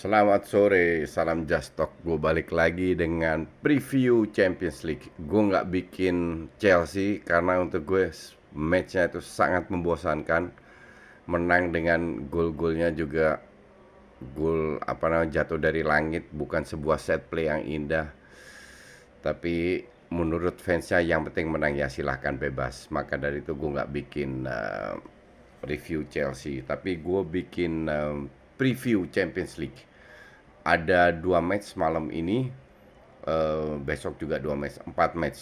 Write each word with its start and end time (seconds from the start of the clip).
Selamat 0.00 0.48
sore, 0.48 1.04
salam 1.04 1.44
Just 1.44 1.76
Talk. 1.76 1.92
Gue 2.00 2.16
balik 2.16 2.56
lagi 2.56 2.96
dengan 2.96 3.44
preview 3.44 4.24
Champions 4.32 4.80
League. 4.80 5.12
Gue 5.28 5.52
nggak 5.52 5.68
bikin 5.68 6.48
Chelsea 6.56 7.20
karena 7.20 7.60
untuk 7.60 7.84
gue 7.84 8.08
matchnya 8.56 9.12
itu 9.12 9.20
sangat 9.20 9.68
membosankan. 9.68 10.56
Menang 11.28 11.76
dengan 11.76 12.32
gol-golnya 12.32 12.96
juga 12.96 13.44
gol 14.32 14.80
apa 14.88 15.04
namanya 15.12 15.44
jatuh 15.44 15.60
dari 15.60 15.84
langit, 15.84 16.32
bukan 16.32 16.64
sebuah 16.64 16.96
set 16.96 17.28
play 17.28 17.52
yang 17.52 17.60
indah. 17.60 18.08
Tapi 19.20 19.84
menurut 20.16 20.64
fansnya 20.64 21.04
yang 21.04 21.28
penting 21.28 21.52
menang 21.52 21.76
ya 21.76 21.92
silahkan 21.92 22.40
bebas. 22.40 22.88
Maka 22.88 23.20
dari 23.20 23.44
itu 23.44 23.52
gue 23.52 23.68
nggak 23.76 23.92
bikin 23.92 24.48
uh, 24.48 24.96
review 25.68 26.08
Chelsea, 26.08 26.64
tapi 26.64 26.96
gue 26.96 27.20
bikin 27.20 27.84
uh, 27.84 28.16
preview 28.56 29.04
Champions 29.12 29.60
League 29.60 29.89
ada 30.70 31.10
dua 31.10 31.42
match 31.42 31.74
malam 31.74 32.14
ini 32.14 32.46
uh, 33.26 33.74
besok 33.82 34.22
juga 34.22 34.38
dua 34.38 34.54
match 34.54 34.78
empat 34.86 35.18
match. 35.18 35.40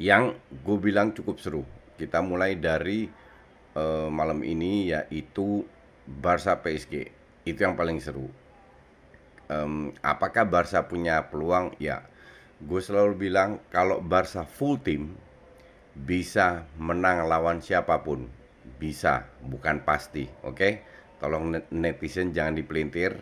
Yang 0.00 0.40
gue 0.64 0.76
bilang 0.80 1.12
cukup 1.12 1.36
seru. 1.36 1.62
Kita 2.00 2.24
mulai 2.24 2.56
dari 2.56 3.06
uh, 3.76 4.08
malam 4.08 4.40
ini 4.40 4.90
yaitu 4.90 5.62
Barca 6.08 6.56
PSG 6.56 7.12
itu 7.44 7.60
yang 7.60 7.76
paling 7.76 8.00
seru. 8.00 8.26
Um, 9.52 9.92
apakah 10.00 10.48
Barca 10.48 10.88
punya 10.88 11.28
peluang? 11.28 11.76
Ya 11.76 12.08
gue 12.64 12.80
selalu 12.80 13.28
bilang 13.28 13.60
kalau 13.68 14.00
Barca 14.00 14.48
full 14.48 14.80
team 14.80 15.20
bisa 15.92 16.64
menang 16.80 17.28
lawan 17.28 17.60
siapa 17.60 18.00
pun. 18.00 18.24
Bisa 18.80 19.28
bukan 19.44 19.84
pasti 19.84 20.24
oke? 20.40 20.56
Okay? 20.56 20.72
tolong 21.24 21.56
netizen 21.72 22.36
jangan 22.36 22.52
dipelintir 22.58 23.16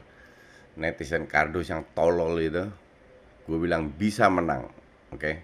netizen 0.77 1.29
kardus 1.29 1.69
yang 1.69 1.85
tolol 1.93 2.39
itu 2.41 2.65
gue 3.45 3.59
bilang 3.59 3.91
bisa 3.93 4.31
menang 4.33 4.71
oke 5.13 5.21
okay? 5.21 5.37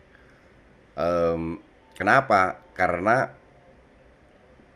um, 0.96 1.58
kenapa 1.98 2.62
karena 2.72 3.34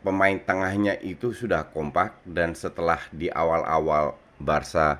pemain 0.03 0.35
tengahnya 0.35 0.99
itu 0.99 1.31
sudah 1.31 1.71
kompak 1.71 2.19
dan 2.27 2.53
setelah 2.53 2.99
di 3.09 3.31
awal-awal 3.31 4.19
Barca 4.35 4.99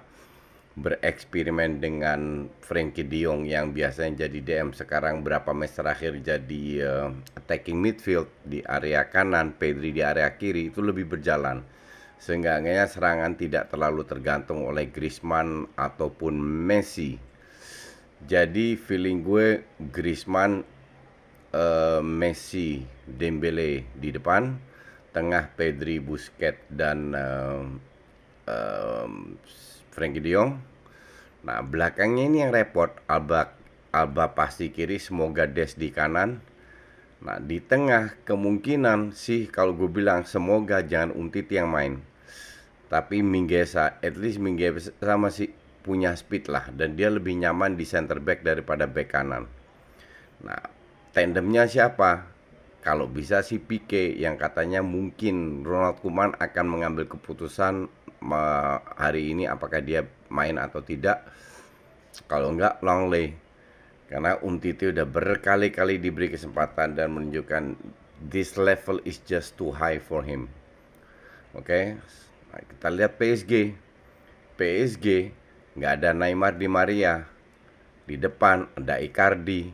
bereksperimen 0.73 1.77
dengan 1.77 2.49
Frankie 2.63 3.05
De 3.05 3.21
Jong 3.27 3.45
yang 3.45 3.77
biasanya 3.77 4.25
jadi 4.25 4.39
DM 4.41 4.73
sekarang 4.73 5.21
berapa 5.21 5.53
match 5.53 5.77
terakhir 5.77 6.17
jadi 6.17 6.63
uh, 6.81 7.09
attacking 7.37 7.77
midfield 7.77 8.25
di 8.41 8.65
area 8.65 9.05
kanan, 9.05 9.53
Pedri 9.53 9.93
di 9.93 10.01
area 10.01 10.33
kiri 10.33 10.73
itu 10.73 10.81
lebih 10.81 11.05
berjalan 11.05 11.61
sehingga 12.23 12.55
serangan 12.87 13.35
tidak 13.35 13.67
terlalu 13.67 14.07
tergantung 14.07 14.63
oleh 14.63 14.87
Griezmann 14.87 15.67
ataupun 15.75 16.39
Messi. 16.39 17.19
Jadi 18.23 18.79
feeling 18.79 19.19
gue 19.19 19.59
Griezmann, 19.91 20.63
uh, 21.51 21.99
Messi, 21.99 22.79
Dembele 23.03 23.83
di 23.99 24.15
depan, 24.15 24.55
tengah 25.11 25.51
Pedri, 25.59 25.99
Busquets 25.99 26.63
dan 26.71 27.11
uh, 27.11 27.67
uh, 28.47 29.11
Frankie 29.91 30.23
De 30.23 30.31
Jong. 30.31 30.55
Nah 31.43 31.59
belakangnya 31.59 32.23
ini 32.31 32.37
yang 32.47 32.55
repot, 32.55 32.95
Alba 33.11 33.51
Alba 33.91 34.31
pasti 34.31 34.71
kiri, 34.71 34.95
semoga 34.95 35.43
Des 35.43 35.75
di 35.75 35.91
kanan. 35.91 36.39
Nah 37.19 37.43
di 37.43 37.59
tengah 37.59 38.15
kemungkinan 38.23 39.11
sih 39.11 39.51
kalau 39.51 39.75
gue 39.75 39.91
bilang 39.91 40.23
semoga 40.23 40.79
jangan 40.79 41.11
Umtiti 41.11 41.59
yang 41.59 41.67
main 41.67 42.12
tapi 42.93 43.25
Minggesa 43.25 43.97
at 44.05 44.13
least 44.21 44.37
Minggesa 44.37 44.93
masih 45.17 45.49
punya 45.81 46.13
speed 46.13 46.45
lah 46.45 46.69
dan 46.69 46.93
dia 46.93 47.09
lebih 47.09 47.33
nyaman 47.41 47.73
di 47.73 47.89
center 47.89 48.21
back 48.21 48.45
daripada 48.45 48.85
back 48.85 49.09
kanan. 49.09 49.49
Nah, 50.45 50.61
tandemnya 51.09 51.65
siapa? 51.65 52.29
Kalau 52.85 53.09
bisa 53.09 53.41
si 53.41 53.57
Pique 53.57 54.13
yang 54.13 54.37
katanya 54.37 54.85
mungkin 54.85 55.65
Ronald 55.65 56.05
Koeman 56.05 56.37
akan 56.37 56.65
mengambil 56.69 57.09
keputusan 57.09 57.89
hari 58.93 59.33
ini 59.33 59.49
apakah 59.49 59.81
dia 59.81 60.05
main 60.29 60.61
atau 60.61 60.85
tidak. 60.85 61.25
Kalau 62.29 62.53
enggak 62.53 62.77
Longley. 62.85 63.33
Karena 64.05 64.37
Umtiti 64.37 64.93
udah 64.93 65.09
berkali-kali 65.09 65.97
diberi 65.97 66.29
kesempatan 66.29 66.93
dan 66.93 67.17
menunjukkan 67.17 67.73
this 68.21 68.61
level 68.61 69.01
is 69.09 69.17
just 69.25 69.57
too 69.57 69.73
high 69.73 69.97
for 69.97 70.21
him. 70.21 70.53
Oke, 71.57 71.65
okay? 71.65 71.85
Nah, 72.53 72.61
kita 72.61 72.87
lihat 72.93 73.17
PSG. 73.17 73.73
PSG 74.53 75.33
nggak 75.73 75.93
ada 75.97 76.13
Neymar 76.13 76.53
di 76.53 76.69
Maria. 76.69 77.25
Di 78.05 78.13
depan 78.13 78.69
ada 78.77 79.01
Icardi, 79.01 79.73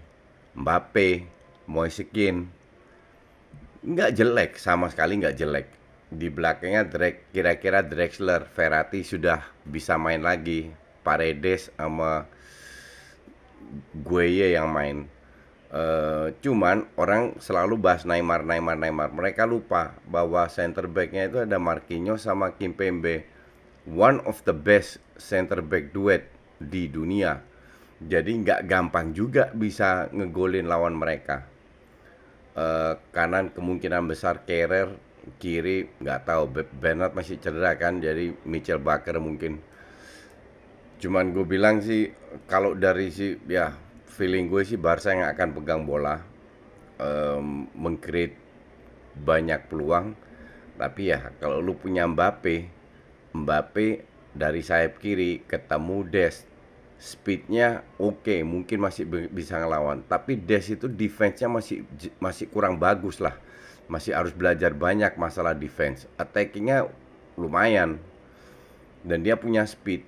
Mbappe, 0.56 1.28
Moisekin. 1.68 2.48
Nggak 3.84 4.16
jelek, 4.16 4.52
sama 4.56 4.88
sekali 4.88 5.20
nggak 5.20 5.36
jelek. 5.36 5.68
Di 6.08 6.32
belakangnya 6.32 6.88
kira-kira 7.36 7.84
Drexler, 7.84 8.48
Verratti 8.48 9.04
sudah 9.04 9.44
bisa 9.68 10.00
main 10.00 10.24
lagi. 10.24 10.72
Paredes 11.04 11.76
sama 11.76 12.32
Gueye 13.92 14.56
yang 14.56 14.72
main 14.72 15.19
Uh, 15.70 16.34
cuman 16.42 16.90
orang 16.98 17.38
selalu 17.38 17.78
bahas 17.78 18.02
Neymar, 18.02 18.42
Neymar, 18.42 18.74
Neymar. 18.74 19.14
Mereka 19.14 19.46
lupa 19.46 19.94
bahwa 20.10 20.50
center 20.50 20.90
backnya 20.90 21.30
itu 21.30 21.46
ada 21.46 21.62
Marquinhos 21.62 22.26
sama 22.26 22.58
Kim 22.58 22.74
Pembe. 22.74 23.30
One 23.86 24.18
of 24.26 24.42
the 24.50 24.54
best 24.54 24.98
center 25.22 25.62
back 25.62 25.94
duet 25.94 26.26
di 26.58 26.90
dunia. 26.90 27.46
Jadi 28.02 28.32
nggak 28.42 28.66
gampang 28.66 29.14
juga 29.14 29.54
bisa 29.54 30.10
ngegolin 30.10 30.66
lawan 30.66 30.98
mereka. 30.98 31.46
Uh, 32.58 32.98
kanan 33.14 33.54
kemungkinan 33.54 34.10
besar 34.10 34.42
Kerrer, 34.50 34.90
kiri 35.38 35.86
nggak 36.02 36.26
tahu. 36.26 36.50
Bernard 36.82 37.14
masih 37.14 37.38
cedera 37.38 37.78
kan, 37.78 38.02
jadi 38.02 38.34
Mitchell 38.42 38.82
Baker 38.82 39.22
mungkin. 39.22 39.62
Cuman 40.98 41.30
gue 41.32 41.46
bilang 41.46 41.80
sih 41.80 42.10
kalau 42.50 42.74
dari 42.74 43.14
si 43.14 43.38
ya 43.48 43.72
feeling 44.10 44.50
gue 44.50 44.66
sih 44.66 44.76
Barca 44.76 45.14
yang 45.14 45.30
akan 45.30 45.50
pegang 45.56 45.86
bola 45.86 46.20
um, 47.00 47.70
mengcreate 47.78 48.36
banyak 49.16 49.70
peluang. 49.70 50.18
Tapi 50.76 51.12
ya 51.12 51.32
kalau 51.38 51.60
lu 51.60 51.76
punya 51.76 52.08
Mbappe 52.08 52.68
Mbappe 53.36 53.88
dari 54.34 54.62
sayap 54.64 54.98
kiri 54.98 55.44
ketemu 55.46 56.08
Des 56.08 56.48
speednya 57.00 57.88
oke 57.96 58.28
okay, 58.28 58.40
mungkin 58.44 58.84
masih 58.84 59.08
bisa 59.32 59.62
ngelawan. 59.62 60.04
Tapi 60.08 60.36
Des 60.36 60.68
itu 60.68 60.90
defense-nya 60.92 61.48
masih 61.48 61.88
masih 62.20 62.52
kurang 62.52 62.76
bagus 62.82 63.24
lah. 63.24 63.38
Masih 63.90 64.14
harus 64.14 64.36
belajar 64.36 64.76
banyak 64.76 65.18
masalah 65.18 65.56
defense. 65.58 66.06
Attackingnya 66.20 66.92
lumayan. 67.40 67.98
Dan 69.02 69.24
dia 69.24 69.40
punya 69.40 69.64
speed 69.64 70.04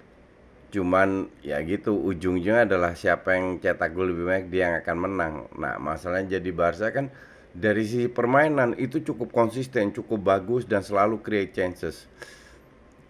cuman 0.71 1.27
ya 1.43 1.59
gitu 1.67 1.93
ujungnya 1.99 2.63
adalah 2.63 2.95
siapa 2.95 3.35
yang 3.35 3.59
cetak 3.59 3.91
gol 3.91 4.15
lebih 4.15 4.25
banyak 4.25 4.47
dia 4.47 4.61
yang 4.71 4.75
akan 4.79 4.97
menang. 4.97 5.33
Nah 5.59 5.75
masalahnya 5.77 6.39
jadi 6.39 6.49
Barca 6.55 6.87
kan 6.95 7.11
dari 7.51 7.83
sisi 7.83 8.07
permainan 8.07 8.79
itu 8.79 9.03
cukup 9.03 9.35
konsisten 9.35 9.91
cukup 9.91 10.23
bagus 10.23 10.63
dan 10.63 10.79
selalu 10.79 11.19
create 11.19 11.51
chances. 11.51 12.07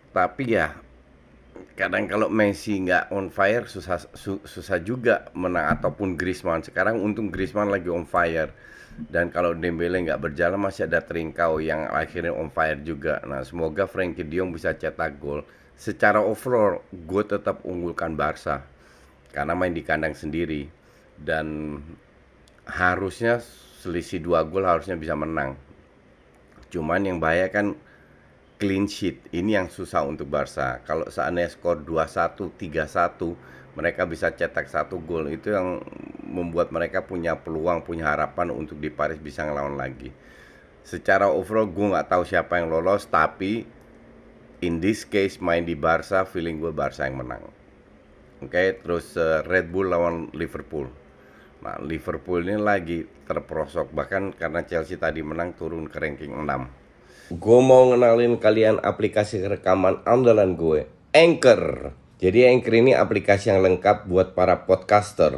Tapi 0.10 0.58
ya 0.58 0.74
kadang 1.78 2.10
kalau 2.10 2.28
Messi 2.28 2.82
nggak 2.82 3.14
on 3.14 3.30
fire 3.30 3.70
susah 3.70 4.02
su, 4.18 4.42
susah 4.42 4.82
juga 4.82 5.30
menang. 5.38 5.70
Ataupun 5.78 6.18
Griezmann. 6.18 6.66
Sekarang 6.66 6.98
untung 6.98 7.30
Griezmann 7.30 7.70
lagi 7.70 7.88
on 7.94 8.10
fire. 8.10 8.50
Dan 8.92 9.32
kalau 9.32 9.56
Dembele 9.56 10.04
nggak 10.04 10.20
berjalan 10.20 10.60
masih 10.60 10.84
ada 10.90 11.00
Trincao 11.00 11.64
yang 11.64 11.88
akhirnya 11.88 12.36
on 12.36 12.52
fire 12.52 12.82
juga. 12.84 13.24
Nah, 13.24 13.40
semoga 13.48 13.88
Frankie 13.88 14.28
De 14.28 14.36
Jong 14.36 14.52
bisa 14.52 14.76
cetak 14.76 15.16
gol. 15.16 15.48
Secara 15.82 16.22
overall, 16.22 16.86
gue 16.94 17.24
tetap 17.26 17.66
unggulkan 17.66 18.14
Barca 18.14 18.62
karena 19.34 19.58
main 19.58 19.74
di 19.74 19.82
kandang 19.82 20.14
sendiri 20.14 20.70
dan 21.18 21.80
harusnya 22.70 23.42
selisih 23.82 24.22
dua 24.22 24.46
gol 24.46 24.70
harusnya 24.70 24.94
bisa 24.94 25.18
menang. 25.18 25.58
Cuman 26.70 27.02
yang 27.02 27.18
bahaya 27.18 27.50
kan 27.50 27.74
clean 28.62 28.86
sheet. 28.86 29.26
Ini 29.34 29.58
yang 29.58 29.68
susah 29.74 30.06
untuk 30.06 30.30
Barca. 30.30 30.86
Kalau 30.86 31.10
seandainya 31.10 31.50
skor 31.50 31.82
2-1, 31.82 32.54
3-1, 32.62 33.74
mereka 33.74 34.06
bisa 34.06 34.30
cetak 34.30 34.70
satu 34.70 35.02
gol. 35.02 35.34
Itu 35.34 35.50
yang 35.50 35.82
membuat 36.22 36.70
mereka 36.70 37.02
punya 37.02 37.34
peluang, 37.42 37.82
punya 37.82 38.14
harapan 38.14 38.54
untuk 38.54 38.78
di 38.78 38.94
Paris 38.94 39.18
bisa 39.18 39.50
ngelawan 39.50 39.82
lagi. 39.82 40.14
Secara 40.86 41.26
overall 41.26 41.66
gue 41.66 41.90
nggak 41.90 42.06
tahu 42.06 42.22
siapa 42.22 42.62
yang 42.62 42.70
lolos, 42.70 43.10
tapi 43.10 43.81
in 44.62 44.78
this 44.80 45.04
case 45.10 45.42
main 45.42 45.66
di 45.66 45.74
Barca, 45.74 46.24
feeling 46.24 46.62
gue 46.62 46.72
Barca 46.72 47.10
yang 47.10 47.20
menang. 47.20 47.44
Oke, 48.42 48.50
okay, 48.50 48.68
terus 48.78 49.18
uh, 49.18 49.46
Red 49.46 49.70
Bull 49.70 49.90
lawan 49.90 50.34
Liverpool. 50.34 50.90
Nah, 51.62 51.78
Liverpool 51.78 52.42
ini 52.42 52.58
lagi 52.58 53.06
terperosok 53.06 53.94
bahkan 53.94 54.34
karena 54.34 54.66
Chelsea 54.66 54.98
tadi 54.98 55.22
menang 55.22 55.54
turun 55.54 55.86
ke 55.86 56.02
ranking 56.02 56.34
6. 56.34 57.38
Gue 57.38 57.60
mau 57.62 57.94
ngenalin 57.94 58.42
kalian 58.42 58.82
aplikasi 58.82 59.46
rekaman 59.46 60.02
andalan 60.10 60.58
gue, 60.58 60.90
Anchor. 61.14 61.94
Jadi 62.18 62.50
Anchor 62.50 62.74
ini 62.82 62.92
aplikasi 62.98 63.54
yang 63.54 63.62
lengkap 63.62 64.10
buat 64.10 64.34
para 64.34 64.66
podcaster. 64.66 65.34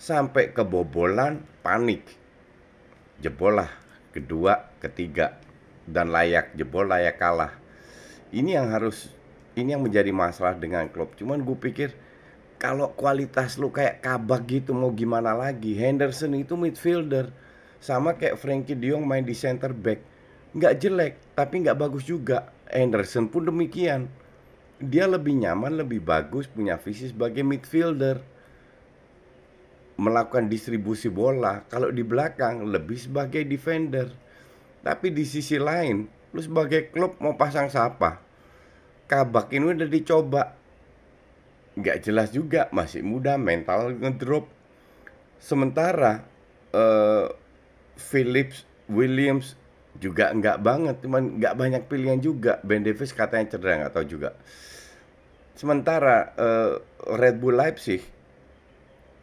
Sampai 0.00 0.50
kebobolan, 0.50 1.46
panik. 1.62 2.02
Jebol 3.20 3.60
lah 3.60 3.70
kedua, 4.10 4.72
ketiga 4.80 5.49
dan 5.88 6.12
layak 6.12 6.52
jebol 6.56 6.88
layak 6.88 7.16
kalah. 7.16 7.54
Ini 8.30 8.62
yang 8.62 8.68
harus 8.70 9.10
ini 9.58 9.74
yang 9.74 9.82
menjadi 9.82 10.14
masalah 10.14 10.54
dengan 10.56 10.86
klub. 10.88 11.12
Cuman 11.18 11.42
gue 11.42 11.56
pikir 11.58 11.90
kalau 12.60 12.92
kualitas 12.92 13.56
lu 13.56 13.72
kayak 13.72 14.04
kabak 14.04 14.46
gitu 14.46 14.76
mau 14.76 14.92
gimana 14.92 15.32
lagi? 15.32 15.74
Henderson 15.74 16.36
itu 16.36 16.54
midfielder 16.54 17.32
sama 17.80 18.14
kayak 18.14 18.36
Frankie 18.36 18.76
De 18.76 18.92
Jong 18.92 19.08
main 19.08 19.24
di 19.24 19.32
center 19.32 19.72
back. 19.72 20.00
Nggak 20.54 20.74
jelek 20.78 21.14
tapi 21.34 21.64
nggak 21.64 21.78
bagus 21.78 22.04
juga. 22.06 22.52
Henderson 22.70 23.26
pun 23.26 23.48
demikian. 23.48 24.06
Dia 24.80 25.04
lebih 25.04 25.36
nyaman 25.36 25.76
lebih 25.76 26.00
bagus 26.00 26.48
punya 26.48 26.78
visi 26.80 27.10
sebagai 27.10 27.42
midfielder. 27.42 28.22
Melakukan 30.00 30.48
distribusi 30.48 31.12
bola. 31.12 31.68
Kalau 31.68 31.92
di 31.92 32.00
belakang 32.00 32.64
lebih 32.64 32.96
sebagai 32.96 33.44
defender 33.44 34.08
tapi 34.80 35.12
di 35.12 35.28
sisi 35.28 35.60
lain 35.60 36.08
lu 36.30 36.40
sebagai 36.40 36.94
klub 36.94 37.18
mau 37.18 37.34
pasang 37.34 37.66
siapa 37.66 38.30
kabak 39.10 39.50
ini 39.50 39.74
udah 39.74 39.90
dicoba. 39.90 40.42
Nggak 41.74 41.98
jelas 42.06 42.30
juga 42.30 42.70
masih 42.70 43.02
muda 43.02 43.34
mental 43.34 43.98
ngedrop. 43.98 44.46
Sementara 45.42 46.22
uh, 46.70 47.26
Phillips 47.98 48.62
Williams 48.86 49.58
juga 49.98 50.30
nggak 50.30 50.62
banget 50.62 50.96
cuman 51.02 51.42
nggak 51.42 51.54
banyak 51.58 51.82
pilihan 51.90 52.22
juga. 52.22 52.62
Ben 52.62 52.86
Davis 52.86 53.10
katanya 53.10 53.50
cedera 53.58 53.82
nggak 53.82 53.94
tahu 53.98 54.06
juga. 54.06 54.30
Sementara 55.58 56.30
uh, 56.38 56.78
Red 57.18 57.42
Bull 57.42 57.58
Leipzig 57.58 58.06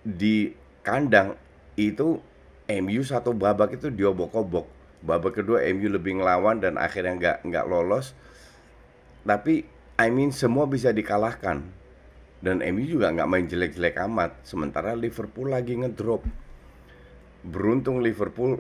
di 0.04 0.51
kandang 0.83 1.39
itu 1.80 2.19
MU 2.68 3.01
satu 3.07 3.31
babak 3.31 3.80
itu 3.80 3.88
diobok-obok 3.88 4.76
babak 5.07 5.39
kedua 5.39 5.63
MU 5.71 5.88
lebih 5.88 6.19
ngelawan 6.19 6.59
dan 6.59 6.75
akhirnya 6.75 7.15
nggak 7.15 7.38
nggak 7.48 7.65
lolos. 7.71 8.12
Tapi 9.24 9.63
I 9.95 10.12
mean 10.12 10.36
semua 10.36 10.68
bisa 10.68 10.92
dikalahkan. 10.92 11.63
Dan 12.38 12.62
MU 12.62 12.83
juga 12.86 13.09
nggak 13.15 13.30
main 13.31 13.48
jelek-jelek 13.48 13.95
amat. 14.04 14.36
Sementara 14.44 14.94
Liverpool 14.94 15.50
lagi 15.50 15.80
ngedrop. 15.80 16.27
Beruntung 17.48 18.04
Liverpool 18.04 18.59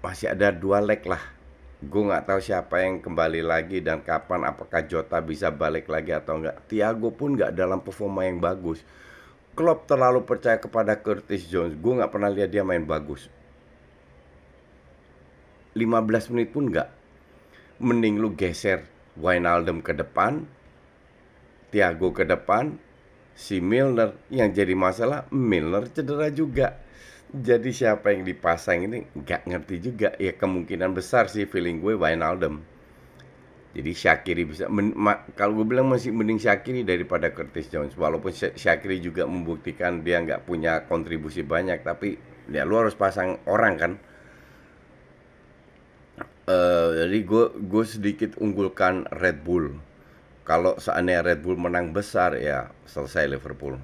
masih 0.00 0.32
ada 0.32 0.54
dua 0.54 0.78
leg 0.80 1.02
lah. 1.04 1.20
Gue 1.82 2.06
nggak 2.06 2.30
tahu 2.30 2.40
siapa 2.40 2.86
yang 2.86 3.02
kembali 3.02 3.42
lagi 3.42 3.82
dan 3.82 4.04
kapan 4.04 4.46
apakah 4.48 4.84
Jota 4.86 5.18
bisa 5.20 5.48
balik 5.50 5.88
lagi 5.88 6.12
atau 6.12 6.40
enggak 6.40 6.60
Thiago 6.68 7.12
pun 7.12 7.36
nggak 7.36 7.52
dalam 7.56 7.82
performa 7.82 8.24
yang 8.24 8.38
bagus. 8.38 8.80
Klopp 9.56 9.90
terlalu 9.90 10.24
percaya 10.24 10.56
kepada 10.56 10.96
Curtis 11.00 11.48
Jones. 11.50 11.76
Gue 11.76 12.00
nggak 12.00 12.12
pernah 12.12 12.30
lihat 12.32 12.52
dia 12.52 12.64
main 12.64 12.84
bagus 12.84 13.28
15 15.80 16.36
menit 16.36 16.52
pun 16.52 16.68
nggak 16.68 16.88
mending 17.80 18.20
lu 18.20 18.36
geser 18.36 18.84
Wijnaldum 19.16 19.80
ke 19.80 19.96
depan 19.96 20.44
Thiago 21.70 22.10
ke 22.10 22.26
depan, 22.26 22.82
si 23.38 23.62
Milner 23.62 24.18
yang 24.26 24.50
jadi 24.50 24.74
masalah 24.74 25.30
Milner 25.30 25.86
cedera 25.86 26.26
juga. 26.34 26.82
Jadi 27.30 27.70
siapa 27.70 28.10
yang 28.10 28.26
dipasang 28.26 28.90
ini 28.90 29.06
nggak 29.14 29.46
ngerti 29.46 29.76
juga. 29.78 30.18
Ya 30.18 30.34
kemungkinan 30.34 30.90
besar 30.98 31.30
sih 31.30 31.46
feeling 31.46 31.78
gue 31.78 31.94
Wijnaldum. 31.94 32.58
Jadi 33.70 33.94
Shakiri 33.94 34.50
bisa 34.50 34.66
kalau 35.38 35.62
gue 35.62 35.66
bilang 35.70 35.86
masih 35.86 36.10
mending 36.10 36.42
Shakiri 36.42 36.82
daripada 36.82 37.30
Curtis 37.30 37.70
Jones 37.70 37.94
walaupun 37.94 38.34
Shakiri 38.34 38.98
juga 38.98 39.30
membuktikan 39.30 40.02
dia 40.02 40.18
nggak 40.18 40.42
punya 40.42 40.90
kontribusi 40.90 41.46
banyak 41.46 41.86
tapi 41.86 42.18
ya 42.50 42.66
lu 42.66 42.82
harus 42.82 42.98
pasang 42.98 43.38
orang 43.46 43.78
kan 43.78 43.92
uh, 46.50 46.88
jadi 47.06 47.18
gue 47.22 47.44
gue 47.70 47.84
sedikit 47.86 48.30
unggulkan 48.42 49.06
Red 49.14 49.46
Bull 49.46 49.78
kalau 50.42 50.74
seandainya 50.82 51.22
Red 51.22 51.46
Bull 51.46 51.54
menang 51.54 51.94
besar 51.94 52.34
ya 52.34 52.74
selesai 52.90 53.30
Liverpool. 53.30 53.78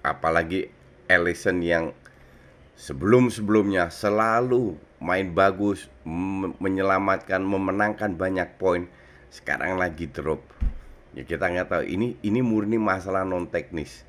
Apalagi 0.00 0.72
Ellison 1.04 1.60
yang 1.60 1.92
sebelum-sebelumnya 2.80 3.92
selalu 3.92 4.78
main 5.04 5.36
bagus, 5.36 5.92
menyelamatkan, 6.62 7.44
memenangkan 7.44 8.16
banyak 8.16 8.56
poin, 8.56 8.88
sekarang 9.28 9.76
lagi 9.76 10.08
drop. 10.08 10.40
Ya 11.12 11.28
kita 11.28 11.52
nggak 11.52 11.68
tahu 11.68 11.84
ini 11.84 12.16
ini 12.24 12.40
murni 12.40 12.80
masalah 12.80 13.28
non 13.28 13.52
teknis. 13.52 14.06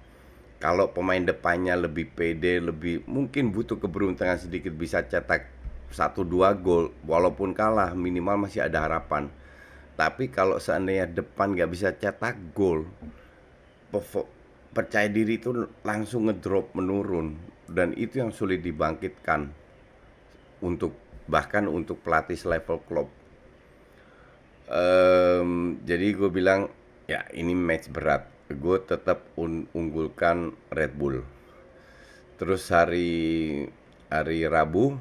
Kalau 0.64 0.96
pemain 0.96 1.22
depannya 1.22 1.76
lebih 1.76 2.16
pede, 2.16 2.64
lebih 2.64 3.04
mungkin 3.06 3.52
butuh 3.52 3.78
keberuntungan 3.78 4.40
sedikit 4.40 4.72
bisa 4.74 5.04
cetak 5.04 5.57
satu 5.92 6.28
dua 6.28 6.54
gol 6.54 6.92
walaupun 7.08 7.56
kalah 7.56 7.96
minimal 7.96 8.48
masih 8.48 8.68
ada 8.68 8.84
harapan 8.84 9.32
tapi 9.98 10.30
kalau 10.30 10.62
seandainya 10.62 11.10
depan 11.10 11.58
nggak 11.58 11.74
bisa 11.74 11.90
cetak 11.90 12.54
gol, 12.54 12.86
percaya 14.70 15.10
diri 15.10 15.42
itu 15.42 15.66
langsung 15.82 16.30
ngedrop 16.30 16.70
menurun 16.78 17.34
dan 17.66 17.98
itu 17.98 18.22
yang 18.22 18.30
sulit 18.30 18.62
dibangkitkan 18.62 19.50
untuk 20.62 20.94
bahkan 21.26 21.66
untuk 21.66 22.06
pelatih 22.06 22.38
level 22.46 22.78
klub. 22.86 23.10
Um, 24.70 25.82
jadi 25.82 26.14
gue 26.14 26.30
bilang 26.30 26.70
ya 27.10 27.26
ini 27.34 27.58
match 27.58 27.90
berat. 27.90 28.30
Gue 28.54 28.78
tetap 28.86 29.26
un 29.34 29.66
unggulkan 29.74 30.54
Red 30.70 30.94
Bull. 30.94 31.26
Terus 32.38 32.70
hari 32.70 33.66
hari 34.14 34.46
Rabu 34.46 34.94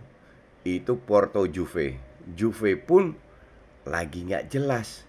itu 0.66 0.98
Porto 0.98 1.46
Juve. 1.46 1.94
Juve 2.34 2.74
pun 2.74 3.14
lagi 3.86 4.26
nggak 4.26 4.50
jelas. 4.50 5.06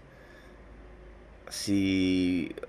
Si 1.50 1.82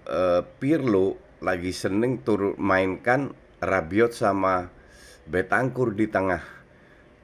uh, 0.08 0.40
Pirlo 0.56 1.20
lagi 1.44 1.70
seneng 1.76 2.24
turun 2.24 2.56
mainkan 2.56 3.36
Rabiot 3.60 4.14
sama 4.14 4.70
Betangkur 5.28 5.92
di 5.92 6.08
tengah 6.08 6.40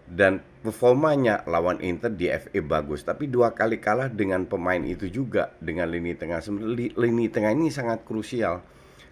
dan 0.04 0.44
performanya 0.60 1.40
lawan 1.48 1.80
Inter 1.80 2.12
di 2.12 2.28
FA 2.28 2.60
bagus 2.60 3.08
tapi 3.08 3.24
dua 3.24 3.56
kali 3.56 3.80
kalah 3.80 4.12
dengan 4.12 4.44
pemain 4.44 4.80
itu 4.84 5.08
juga 5.08 5.56
dengan 5.64 5.88
lini 5.88 6.12
tengah 6.12 6.44
lini 7.00 7.26
tengah 7.32 7.52
ini 7.56 7.72
sangat 7.72 8.04
krusial 8.04 8.60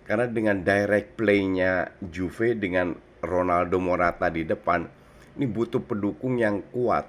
karena 0.04 0.28
dengan 0.28 0.60
direct 0.60 1.16
playnya 1.16 1.96
Juve 2.04 2.52
dengan 2.60 2.92
Ronaldo 3.24 3.80
Morata 3.80 4.28
di 4.28 4.44
depan 4.44 4.84
ini 5.36 5.46
butuh 5.48 5.80
pendukung 5.80 6.36
yang 6.36 6.60
kuat. 6.72 7.08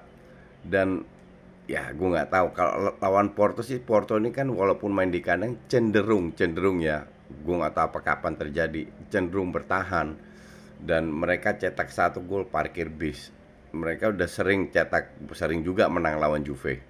Dan 0.64 1.04
ya 1.68 1.92
gue 1.92 2.08
nggak 2.08 2.30
tahu. 2.32 2.46
Kalau 2.56 2.96
lawan 3.00 3.32
Porto 3.36 3.60
sih 3.60 3.80
Porto 3.80 4.16
ini 4.16 4.32
kan 4.32 4.48
walaupun 4.48 4.92
main 4.92 5.12
di 5.12 5.20
kandang 5.20 5.60
cenderung 5.68 6.32
cenderung 6.32 6.80
ya. 6.80 7.04
Gue 7.28 7.54
nggak 7.56 7.74
tahu 7.76 7.84
apa 7.92 8.00
kapan 8.00 8.34
terjadi. 8.36 8.82
Cenderung 9.12 9.52
bertahan. 9.52 10.16
Dan 10.84 11.08
mereka 11.12 11.56
cetak 11.56 11.88
satu 11.88 12.20
gol 12.24 12.48
parkir 12.48 12.92
bis. 12.92 13.32
Mereka 13.74 14.14
udah 14.14 14.28
sering 14.28 14.70
cetak 14.70 15.16
sering 15.34 15.64
juga 15.64 15.88
menang 15.90 16.20
lawan 16.20 16.44
Juve. 16.44 16.80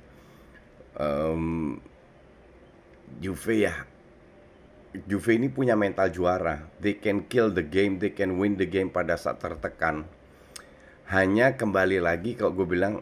Um, 0.95 1.79
Juve 3.19 3.67
ya 3.67 3.75
Juve 4.95 5.35
ini 5.35 5.50
punya 5.50 5.75
mental 5.75 6.07
juara. 6.14 6.71
They 6.79 7.03
can 7.03 7.26
kill 7.26 7.50
the 7.50 7.67
game 7.67 7.99
they 7.99 8.14
can 8.14 8.38
win 8.38 8.55
the 8.55 8.67
game 8.71 8.95
pada 8.95 9.19
saat 9.19 9.43
tertekan 9.43 10.07
hanya 11.14 11.54
kembali 11.54 12.02
lagi 12.02 12.35
kalau 12.35 12.50
gue 12.50 12.66
bilang 12.66 12.99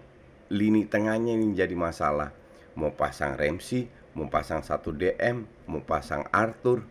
lini 0.52 0.84
tengahnya 0.84 1.32
ini 1.32 1.56
jadi 1.56 1.72
masalah. 1.72 2.28
Mau 2.76 2.92
pasang 2.92 3.40
Ramsey, 3.40 3.88
mau 4.12 4.28
pasang 4.28 4.60
satu 4.60 4.92
DM, 4.92 5.48
mau 5.64 5.80
pasang 5.80 6.28
Arthur, 6.28 6.84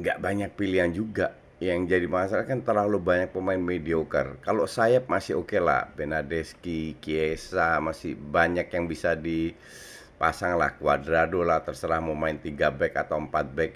nggak 0.00 0.16
banyak 0.16 0.50
pilihan 0.56 0.88
juga. 0.96 1.36
Yang 1.62 1.94
jadi 1.94 2.06
masalah 2.08 2.48
kan 2.48 2.64
terlalu 2.64 2.98
banyak 2.98 3.30
pemain 3.36 3.60
mediocre. 3.60 4.40
Kalau 4.42 4.64
sayap 4.64 5.06
masih 5.12 5.38
oke 5.38 5.54
okay 5.54 5.60
lah, 5.62 5.86
Benadeski, 5.94 6.98
Chiesa 6.98 7.78
masih 7.78 8.16
banyak 8.18 8.66
yang 8.72 8.88
bisa 8.88 9.12
dipasang 9.14 10.56
lah. 10.58 10.74
Cuadrado 10.74 11.44
lah 11.44 11.62
terserah 11.62 12.00
mau 12.00 12.16
main 12.16 12.40
3 12.40 12.72
back 12.72 12.96
atau 12.96 13.20
4 13.20 13.30
back. 13.54 13.72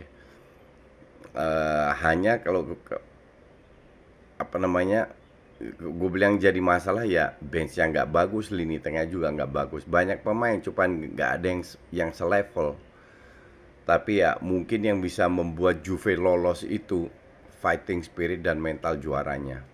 Uh, 1.37 1.92
hanya 2.00 2.40
kalau 2.40 2.64
apa 4.40 4.56
namanya 4.56 5.12
gue 5.56 6.10
bilang 6.12 6.36
jadi 6.36 6.60
masalah 6.60 7.08
ya 7.08 7.32
bench 7.40 7.80
yang 7.80 7.88
nggak 7.88 8.12
bagus 8.12 8.52
lini 8.52 8.76
tengah 8.76 9.08
juga 9.08 9.32
nggak 9.32 9.52
bagus. 9.52 9.82
Banyak 9.88 10.20
pemain 10.20 10.60
cuman 10.60 11.16
nggak 11.16 11.30
ada 11.40 11.46
yang 11.48 11.62
yang 11.88 12.10
selevel. 12.12 12.76
Tapi 13.88 14.20
ya 14.20 14.36
mungkin 14.44 14.84
yang 14.84 14.98
bisa 15.00 15.30
membuat 15.32 15.80
Juve 15.80 16.18
lolos 16.18 16.66
itu 16.66 17.08
fighting 17.64 18.04
spirit 18.04 18.44
dan 18.44 18.60
mental 18.60 19.00
juaranya. 19.00 19.64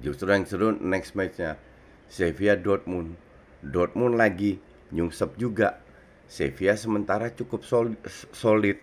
Justru 0.00 0.32
yang 0.32 0.48
seru 0.48 0.72
next 0.72 1.12
matchnya 1.12 1.60
Sevilla 2.08 2.56
Dortmund. 2.56 3.20
Dortmund 3.60 4.16
lagi 4.16 4.56
nyungsep 4.96 5.36
juga. 5.36 5.84
Sevilla 6.24 6.72
sementara 6.72 7.28
cukup 7.28 7.68
solid, 7.68 8.00
solid. 8.32 8.80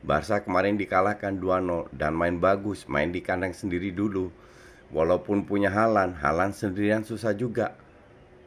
Barca 0.00 0.42
kemarin 0.42 0.74
dikalahkan 0.74 1.38
2-0 1.38 1.92
dan 1.92 2.16
main 2.16 2.40
bagus 2.40 2.88
main 2.88 3.12
di 3.12 3.20
kandang 3.20 3.52
sendiri 3.52 3.92
dulu 3.92 4.32
Walaupun 4.90 5.46
punya 5.46 5.70
Halan, 5.70 6.18
Halan 6.18 6.50
sendirian 6.50 7.06
susah 7.06 7.30
juga. 7.30 7.78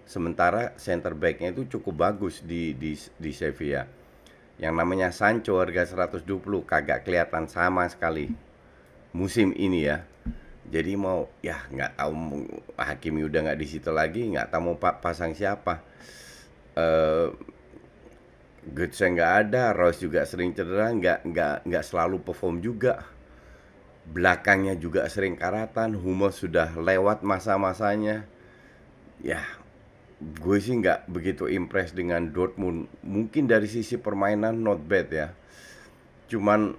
Sementara 0.04 0.76
center 0.76 1.16
backnya 1.16 1.56
itu 1.56 1.80
cukup 1.80 2.12
bagus 2.12 2.44
di 2.44 2.76
di 2.76 3.00
di 3.16 3.32
Sevilla. 3.32 3.88
Yang 4.60 4.74
namanya 4.76 5.10
Sancho 5.16 5.64
harga 5.64 5.88
120 5.88 6.44
kagak 6.68 7.08
kelihatan 7.08 7.48
sama 7.48 7.88
sekali 7.88 8.28
musim 9.16 9.56
ini 9.56 9.88
ya. 9.88 10.04
Jadi 10.68 11.00
mau 11.00 11.32
ya 11.40 11.64
nggak 11.72 11.96
tahu 11.96 12.12
Hakimi 12.76 13.24
udah 13.24 13.40
nggak 13.48 13.60
di 13.64 13.68
situ 13.68 13.92
lagi, 13.96 14.28
nggak 14.28 14.52
tahu 14.52 14.76
mau 14.76 14.78
pasang 14.80 15.32
siapa. 15.32 15.80
Uh, 16.76 17.32
Götze 18.64 19.08
nggak 19.08 19.32
ada, 19.48 19.72
Royce 19.72 20.04
juga 20.04 20.28
sering 20.28 20.52
cedera, 20.52 20.92
nggak 20.92 21.24
nggak 21.24 21.56
nggak 21.68 21.84
selalu 21.84 22.20
perform 22.24 22.60
juga 22.60 23.14
belakangnya 24.04 24.76
juga 24.76 25.08
sering 25.08 25.40
karatan 25.40 25.96
Hummels 25.96 26.44
sudah 26.44 26.76
lewat 26.76 27.24
masa-masanya. 27.24 28.28
Ya 29.24 29.40
gue 30.24 30.58
sih 30.60 30.76
nggak 30.80 31.08
begitu 31.08 31.48
impress 31.48 31.96
dengan 31.96 32.32
Dortmund. 32.32 32.92
Mungkin 33.04 33.48
dari 33.48 33.68
sisi 33.68 33.96
permainan 33.96 34.60
not 34.60 34.84
bad 34.84 35.08
ya. 35.12 35.28
Cuman 36.28 36.76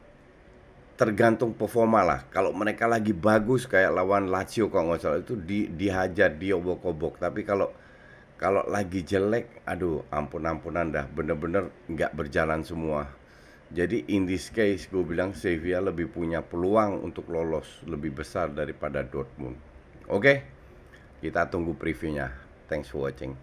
tergantung 0.94 1.56
performa 1.56 2.04
lah. 2.04 2.20
Kalau 2.28 2.52
mereka 2.52 2.84
lagi 2.84 3.16
bagus 3.16 3.64
kayak 3.64 3.96
lawan 3.96 4.28
Lazio 4.28 4.68
kalau 4.68 4.92
nggak 4.92 5.00
salah 5.00 5.20
itu 5.20 5.34
di, 5.40 5.72
dihajar 5.72 6.36
diobok-obok. 6.36 7.18
Tapi 7.20 7.40
kalau 7.42 7.72
kalau 8.36 8.66
lagi 8.68 9.00
jelek 9.00 9.64
aduh 9.64 10.04
ampun 10.12 10.44
ampunan 10.44 10.92
dah. 10.92 11.08
Bener-bener 11.08 11.72
nggak 11.88 12.12
berjalan 12.12 12.60
semua 12.60 13.23
jadi 13.72 14.04
in 14.12 14.28
this 14.28 14.52
case 14.52 14.90
gue 14.92 15.00
bilang 15.00 15.32
Sevilla 15.32 15.80
lebih 15.80 16.12
punya 16.12 16.44
peluang 16.44 17.00
untuk 17.00 17.30
lolos 17.32 17.80
lebih 17.88 18.20
besar 18.20 18.52
daripada 18.52 19.00
Dortmund. 19.00 19.56
Oke, 20.10 20.20
okay? 20.20 20.36
kita 21.24 21.48
tunggu 21.48 21.72
previewnya. 21.72 22.28
Thanks 22.68 22.92
for 22.92 23.08
watching. 23.08 23.36